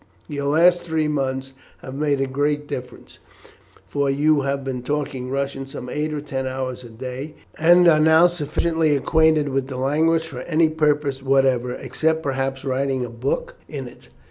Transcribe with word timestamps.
The 0.27 0.41
last 0.41 0.81
three 0.81 1.07
months 1.07 1.53
has 1.83 1.93
made 1.93 2.19
a 2.21 2.25
great 2.25 2.65
difference, 2.65 3.19
for 3.87 4.09
you 4.09 4.41
have 4.41 4.63
been 4.63 4.81
talking 4.81 5.29
Russian 5.29 5.67
some 5.67 5.89
eight 5.89 6.11
or 6.11 6.21
ten 6.21 6.47
hours 6.47 6.83
a 6.83 6.89
day, 6.89 7.35
and 7.59 7.87
are 7.87 7.99
now 7.99 8.25
sufficiently 8.25 8.95
acquainted 8.95 9.49
with 9.49 9.67
the 9.67 9.77
language 9.77 10.25
for 10.25 10.41
any 10.41 10.69
purpose 10.69 11.21
whatever, 11.21 11.75
except 11.75 12.23
perhaps 12.23 12.65
writing 12.65 13.05
a 13.05 13.11
book 13.11 13.57
in 13.69 13.87
it. 13.87 14.09